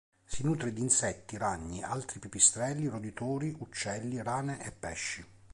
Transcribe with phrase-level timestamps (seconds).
[0.25, 5.23] Si nutre di insetti, ragni, altri pipistrelli, roditori, uccelli, rane e pesci.